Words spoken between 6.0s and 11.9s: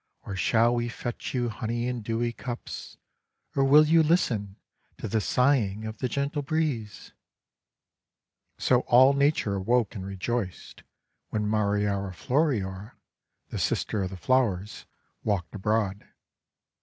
gentle breeze?' So all Nature awoke and rejoiced, when Mari